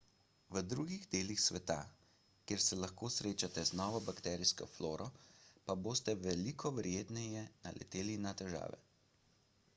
[0.55, 1.75] v drugih delih sveta
[2.51, 5.07] kjer se lahko srečate z novo bakterijsko floro
[5.69, 8.85] pa boste veliko verjetneje naleteli na težave